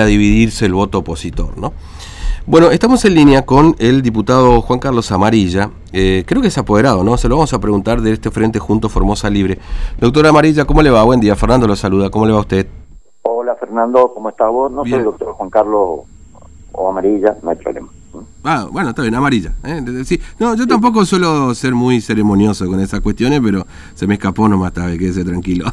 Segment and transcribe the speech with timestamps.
[0.00, 1.72] a dividirse el voto opositor, ¿no?
[2.46, 7.02] Bueno, estamos en línea con el diputado Juan Carlos Amarilla, eh, creo que es apoderado,
[7.02, 7.16] ¿no?
[7.16, 9.58] Se lo vamos a preguntar de este Frente Junto Formosa Libre.
[9.98, 11.02] Doctora Amarilla, ¿cómo le va?
[11.02, 12.68] Buen día, Fernando lo saluda, ¿cómo le va a usted?
[13.22, 14.70] Hola Fernando, ¿cómo estás vos?
[14.70, 16.02] No soy el doctor Juan Carlos
[16.70, 17.88] o Amarilla, no hay problema.
[18.44, 19.52] Ah, bueno, está bien, amarilla.
[19.64, 19.82] ¿eh?
[20.04, 20.20] Sí.
[20.38, 24.68] No, yo tampoco suelo ser muy ceremonioso con esas cuestiones, pero se me escapó nomás
[24.68, 25.66] esta vez, quédese tranquilo.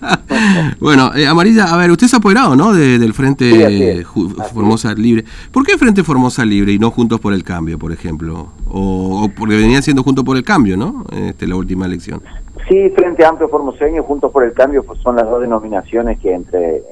[0.80, 2.72] bueno, eh, amarilla, a ver, usted es apoderado, ¿no?
[2.72, 4.04] del Frente
[4.52, 5.24] Formosa Libre.
[5.52, 8.48] ¿Por qué Frente Formosa Libre y no Juntos por el Cambio, por ejemplo?
[8.68, 11.04] O, porque venían siendo Juntos por el Cambio, ¿no?
[11.12, 12.20] Este, la última elección.
[12.68, 16.34] Sí, Frente Amplio Formoseño y Juntos por el Cambio pues son las dos denominaciones que
[16.34, 16.82] entre,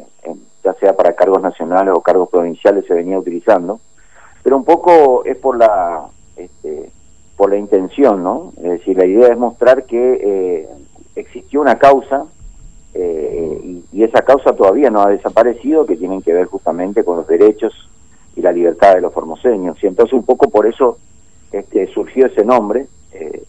[0.63, 3.81] ya sea para cargos nacionales o cargos provinciales, se venía utilizando
[4.43, 6.07] pero un poco es por la
[6.37, 6.91] este,
[7.37, 8.53] por la intención, ¿no?
[8.59, 10.69] Es decir, la idea es mostrar que eh,
[11.17, 12.25] existió una causa
[12.95, 17.27] eh, y, esa causa todavía no ha desaparecido, que tienen que ver justamente con los
[17.27, 17.73] derechos
[18.37, 19.83] y la libertad de los formoseños.
[19.83, 20.99] Y entonces un poco por eso
[21.53, 23.45] este, surgió ese nombre eh,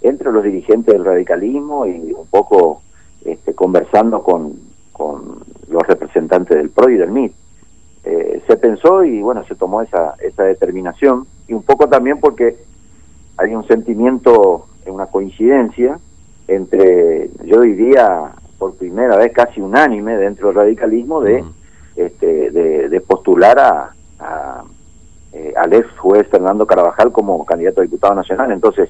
[0.00, 2.82] entre los dirigentes del radicalismo y un poco
[3.24, 4.54] este, conversando con,
[4.92, 7.32] con los representantes del PRO y del MIT.
[8.10, 12.56] Eh, se pensó y bueno, se tomó esa, esa determinación y un poco también porque
[13.36, 15.98] hay un sentimiento, una coincidencia
[16.46, 21.44] entre, yo diría, por primera vez casi unánime dentro del radicalismo de,
[21.96, 24.64] este, de, postular a,
[25.34, 28.50] eh, al ex juez Fernando Carabajal como candidato a diputado nacional.
[28.52, 28.88] Entonces,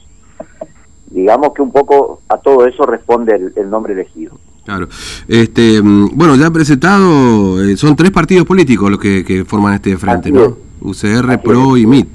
[1.11, 4.38] digamos que un poco a todo eso responde el nombre elegido.
[4.69, 4.87] Claro.
[5.27, 10.31] Este, mm, bueno, ya presentado, eh, son tres partidos políticos los que, forman este frente,
[10.31, 10.59] ¿no?
[10.83, 12.07] UCR, PRO y MIT.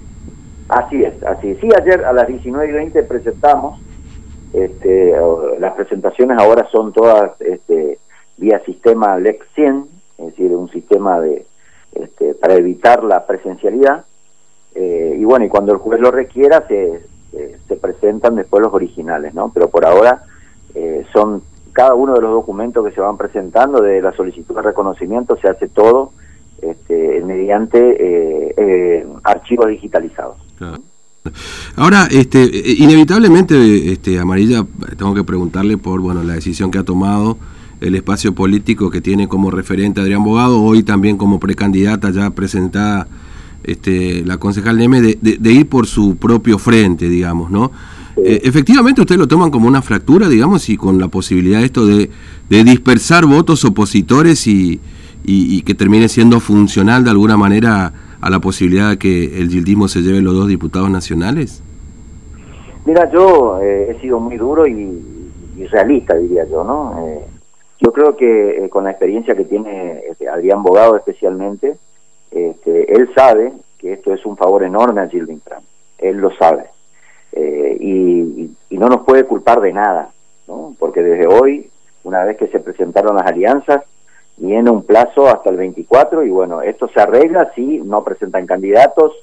[0.70, 1.58] Así es, así es.
[1.60, 3.82] Sí, ayer a las 19 y 20 presentamos,
[4.54, 5.16] este,
[5.58, 7.98] las presentaciones ahora son todas este,
[8.38, 9.88] vía sistema LEX 100,
[10.20, 11.48] es decir, un sistema de
[11.96, 14.06] este, para evitar la presencialidad.
[14.76, 17.02] Eh, y bueno, y cuando el juez lo requiera, se,
[17.68, 19.50] se, presentan después los originales, ¿no?
[19.52, 20.26] Pero por ahora
[20.76, 21.42] eh, son
[21.74, 25.50] cada uno de los documentos que se van presentando, de la solicitud de reconocimiento, se
[25.50, 26.12] hace todo
[26.62, 30.38] este, mediante eh, eh, archivos digitalizados.
[31.76, 32.40] Ahora, este,
[32.78, 34.66] inevitablemente, este, Amarilla,
[34.98, 37.38] tengo que preguntarle por bueno la decisión que ha tomado
[37.82, 43.08] el espacio político que tiene como referente Adrián Bogado, hoy también como precandidata ya presentada
[43.64, 47.72] este, la concejal Neme, de, de ir por su propio frente, digamos, ¿no?
[48.18, 51.86] Eh, efectivamente, ustedes lo toman como una fractura, digamos, y con la posibilidad de esto
[51.86, 52.10] de,
[52.50, 54.80] dispersar votos opositores y,
[55.66, 60.02] que termine siendo funcional de alguna manera a la posibilidad de que el gildismo se
[60.02, 61.64] lleve los dos diputados nacionales?
[62.86, 65.02] Mira, yo eh, he sido muy duro y,
[65.72, 67.08] realista, diría yo, ¿no?
[67.08, 67.20] Eh,
[67.80, 71.76] yo creo que con la experiencia que tiene este, Adrián Bogado especialmente,
[72.32, 75.64] este, él sabe que esto es un favor enorme a Gilding Trump.
[75.98, 76.66] Él lo sabe.
[77.36, 80.12] Eh, y, no nos puede culpar de nada,
[80.46, 80.76] ¿no?
[80.78, 81.70] porque desde hoy,
[82.04, 83.84] una vez que se presentaron las alianzas,
[84.36, 89.14] viene un plazo hasta el 24 y bueno, esto se arregla si no presentan candidatos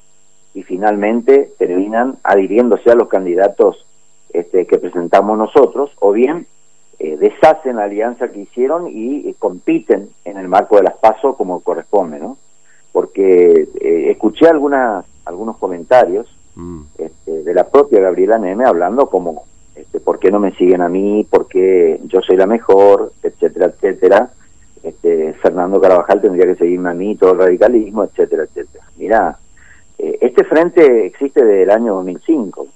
[0.54, 3.84] y finalmente terminan adhiriéndose a los candidatos
[4.32, 6.47] este, que presentamos nosotros o bien
[6.98, 11.34] eh, deshacen la alianza que hicieron y eh, compiten en el marco de las PASO
[11.34, 12.38] como corresponde, ¿no?
[12.92, 13.69] Porque
[14.10, 16.81] escuché algunas, algunos comentarios Mm.
[16.99, 19.44] Este, de la propia Gabriela Neme hablando como,
[19.75, 21.27] este, ¿por qué no me siguen a mí?
[21.28, 23.12] ¿Por qué yo soy la mejor?
[23.22, 24.31] Etcétera, etcétera.
[24.83, 28.84] Este, Fernando Carabajal tendría que seguirme a mí, todo el radicalismo, etcétera, etcétera.
[28.97, 29.39] Mira,
[29.99, 32.66] eh, este frente existe desde el año 2005.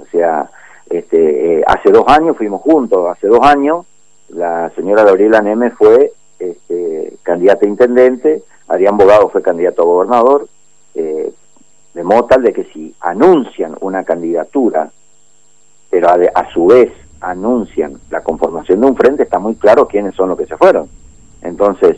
[0.00, 0.50] O sea,
[0.88, 3.86] este, eh, hace dos años fuimos juntos, hace dos años
[4.32, 10.48] la señora Gabriela Neme fue este, candidata a intendente, Adrián Bogado fue candidato a gobernador,
[10.94, 11.32] eh,
[12.02, 14.90] de modo tal de que si anuncian una candidatura,
[15.88, 16.90] pero a, su vez
[17.20, 20.88] anuncian la conformación de un frente, está muy claro quiénes son los que se fueron.
[21.42, 21.96] Entonces,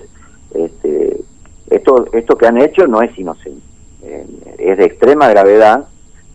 [0.53, 1.22] este,
[1.70, 3.62] esto, esto que han hecho no es inocente,
[4.02, 4.26] eh,
[4.58, 5.87] es de extrema gravedad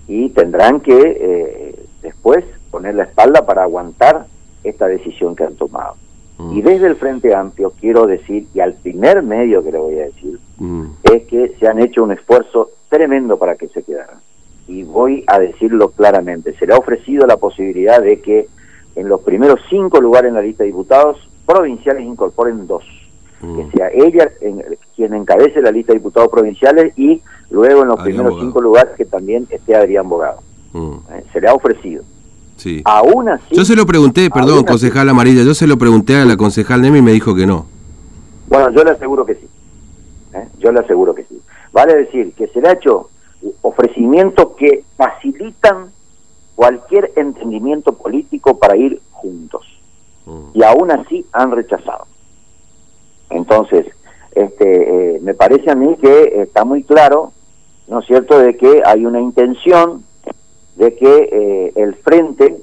[0.08, 4.26] y tendrán que eh, después poner la espalda para aguantar
[4.64, 5.94] esta decisión que han tomado.
[6.40, 6.58] Mm.
[6.58, 10.06] Y desde el Frente Amplio quiero decir, y al primer medio que le voy a
[10.06, 10.86] decir, mm.
[11.04, 14.18] es que se han hecho un esfuerzo tremendo para que se quedaran.
[14.68, 18.48] Y voy a decirlo claramente, se le ha ofrecido la posibilidad de que
[18.96, 22.86] en los primeros cinco lugares en la lista de diputados provinciales incorporen dos.
[23.42, 23.56] Mm.
[23.56, 24.32] Que sea ella
[24.96, 29.06] quien encabece la lista de diputados provinciales y luego en los primeros cinco lugares que
[29.06, 30.42] también esté Adrián Bogado.
[30.74, 32.04] Eh, se le ha ofrecido.
[32.60, 32.82] Sí.
[32.86, 33.56] Aún así.
[33.56, 37.00] Yo se lo pregunté, perdón, concejal Amarilla, yo se lo pregunté a la concejal Nemi
[37.00, 37.66] y me dijo que no.
[38.48, 39.48] Bueno, yo le aseguro que sí.
[40.34, 40.48] ¿eh?
[40.60, 41.42] yo le aseguro que sí.
[41.72, 43.10] Vale decir que se le ha hecho
[43.62, 45.92] ofrecimientos que facilitan
[46.56, 49.66] cualquier entendimiento político para ir juntos.
[50.26, 50.50] Mm.
[50.54, 52.06] Y aún así han rechazado.
[53.30, 53.86] Entonces,
[54.34, 57.32] este, eh, me parece a mí que está muy claro,
[57.88, 60.04] ¿no es cierto?, de que hay una intención
[60.80, 62.58] de que eh, el frente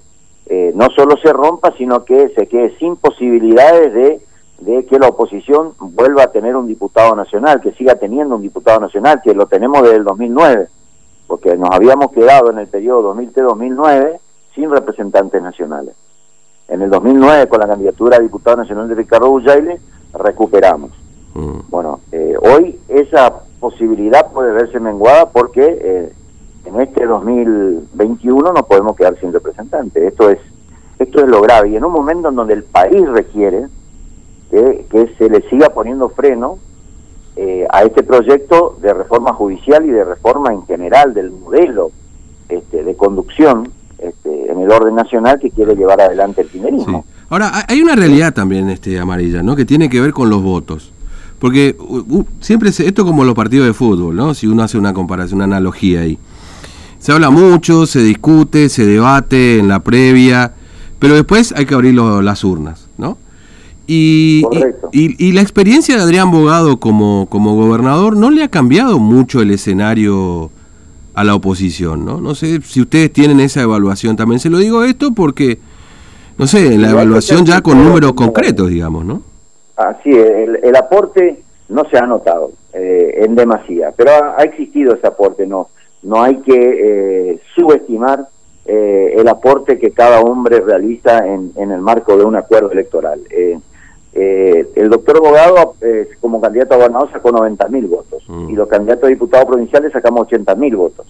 [0.47, 4.21] eh, no solo se rompa, sino que se quede sin posibilidades de,
[4.61, 8.81] de que la oposición vuelva a tener un diputado nacional, que siga teniendo un diputado
[8.81, 10.69] nacional, que lo tenemos desde el 2009,
[11.27, 14.19] porque nos habíamos quedado en el periodo 2003-2009
[14.55, 15.95] sin representantes nacionales.
[16.69, 19.79] En el 2009, con la candidatura a diputado nacional de Ricardo Bullaile,
[20.15, 20.91] recuperamos.
[21.35, 21.59] Mm.
[21.69, 26.13] Bueno, eh, hoy esa posibilidad puede verse menguada porque eh,
[26.67, 30.03] en este 2021 no podemos quedar sin representantes.
[30.03, 30.39] Esto es,
[30.99, 31.71] esto es lo grave.
[31.71, 33.67] Y en un momento en donde el país requiere
[34.51, 36.59] que, se le siga poniendo freno
[37.37, 41.91] eh, a este proyecto de reforma judicial y de reforma en general del modelo
[42.49, 47.05] este, de conducción este, en el orden nacional que quiere llevar adelante el primerismo.
[47.29, 49.57] Ahora, hay una realidad también este amarilla, ¿no?
[49.57, 50.93] Que tiene que ver con los votos.
[51.39, 51.77] Porque
[52.41, 54.33] siempre se, esto como los partidos de fútbol, ¿no?
[54.33, 56.19] Si uno hace una comparación, una analogía ahí.
[57.07, 60.55] Se habla mucho, se discute, se debate en la previa,
[60.99, 63.17] pero después hay que abrir las urnas, ¿no?
[63.87, 64.43] Y,
[64.91, 69.53] y, la experiencia de Adrián Bogado como, como gobernador no le ha cambiado mucho el
[69.53, 70.51] escenario
[71.15, 72.21] a la oposición, ¿no?
[72.21, 74.41] No sé si ustedes tienen esa evaluación también.
[74.41, 75.61] Se lo digo esto porque,
[76.39, 79.23] no sé, la evaluación ya con números concretos, digamos, ¿no?
[79.77, 85.07] Así el, el aporte no se ha notado eh, en demasía, pero ha, existido ese
[85.07, 85.69] aporte, no,
[86.03, 88.29] no hay que eh, subestimar
[88.65, 93.21] eh, el aporte que cada hombre realiza en, en, el marco de un acuerdo electoral.
[94.13, 95.75] el doctor Bogado,
[96.21, 98.51] como candidato a gobernador, sacó 90 mil votos mm.
[98.51, 101.07] y los candidatos a diputados provinciales sacamos 80 mil votos.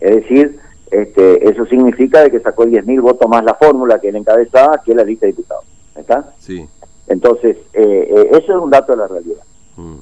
[0.00, 0.58] Es decir,
[0.90, 4.80] este, eso significa de que sacó 10 mil votos más la fórmula que él encabezaba
[4.84, 5.64] que la lista de diputados.
[5.96, 6.32] ¿Está?
[6.38, 6.68] Sí.
[7.08, 9.42] Entonces, eh, eh, eso es un dato de la realidad.
[9.76, 9.96] Mm.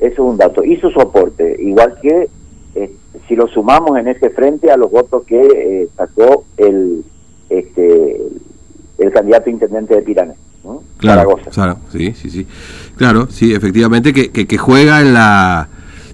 [0.00, 0.62] eso es un dato.
[0.64, 2.28] Hizo su aporte, igual que
[2.74, 2.94] eh,
[3.28, 7.04] si lo sumamos en ese frente a los votos que sacó el
[7.50, 8.20] este
[8.98, 10.36] el candidato intendente de Piranes.
[10.98, 12.46] Claro, claro, sí, sí, sí.
[12.96, 15.68] Claro, sí, efectivamente que, que juega en la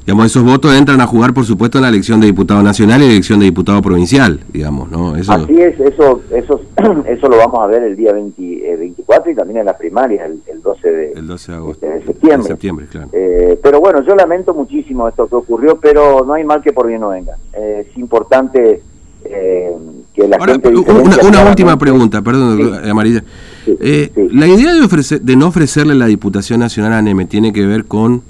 [0.07, 3.07] digamos, esos votos entran a jugar, por supuesto, en la elección de diputado nacional y
[3.07, 5.17] la elección de diputado provincial, digamos, ¿no?
[5.17, 5.33] Eso...
[5.33, 6.61] Así es, eso, eso,
[7.07, 10.63] eso lo vamos a ver el día 24 eh, y también en las primarias, el,
[10.63, 12.49] 12 de, el 12 de, agosto, de septiembre.
[12.49, 13.09] septiembre claro.
[13.13, 16.87] Eh, pero bueno, yo lamento muchísimo esto que ocurrió, pero no hay mal que por
[16.87, 17.37] bien no venga.
[17.55, 18.83] Eh, es importante
[19.25, 20.69] que la gente...
[20.69, 23.25] Una, última pregunta, perdón, Amarilla.
[23.67, 27.87] La idea de, ofrecer, de no ofrecerle la Diputación Nacional a NEME tiene que ver
[27.87, 28.23] con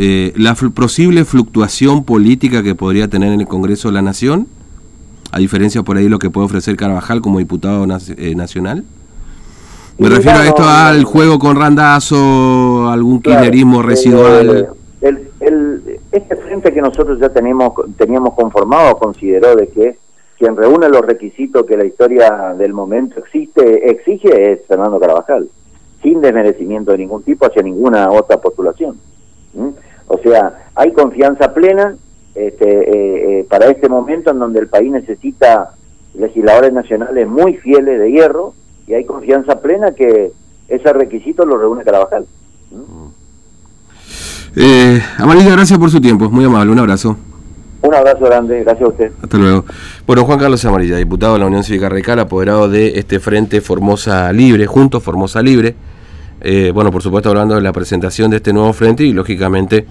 [0.00, 4.46] eh, la posible fluctuación política que podría tener en el Congreso de la Nación,
[5.32, 7.84] a diferencia por ahí lo que puede ofrecer Carvajal como diputado
[8.16, 8.84] eh, nacional.
[9.98, 14.68] Me refiero a esto al juego con Randazo, algún kirchnerismo residual.
[15.00, 19.98] este frente que nosotros ya tenemos, teníamos conformado consideró de que
[20.38, 25.48] quien reúne los requisitos que la historia del momento existe, exige es Fernando Carvajal,
[26.04, 28.96] sin desmerecimiento de ningún tipo hacia ninguna otra postulación.
[30.08, 31.94] O sea, hay confianza plena
[32.34, 35.72] este, eh, eh, para este momento en donde el país necesita
[36.14, 38.54] legisladores nacionales muy fieles de hierro
[38.86, 40.32] y hay confianza plena que
[40.68, 42.26] ese requisito lo reúne Carabajal.
[44.56, 47.16] Eh, Amarilla, gracias por su tiempo, muy amable, un abrazo.
[47.80, 49.12] Un abrazo grande, gracias a usted.
[49.22, 49.64] Hasta luego.
[50.06, 54.32] Bueno, Juan Carlos Amarilla, diputado de la Unión Cívica Radical, apoderado de este Frente Formosa
[54.32, 55.76] Libre, junto Formosa Libre.
[56.40, 59.86] Eh, bueno, por supuesto hablando de la presentación de este nuevo frente y lógicamente,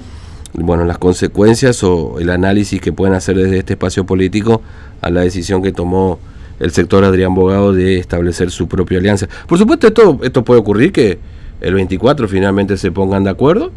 [0.54, 4.62] bueno, las consecuencias o el análisis que pueden hacer desde este espacio político
[5.02, 6.20] a la decisión que tomó
[6.60, 9.28] el sector Adrián Bogado de establecer su propia alianza.
[9.48, 11.20] Por supuesto, esto, esto puede ocurrir que
[11.62, 13.72] el 24 finalmente se pongan de acuerdo